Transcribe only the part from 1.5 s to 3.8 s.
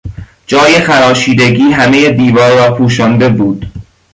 همهی دیوار را پوشانده بود.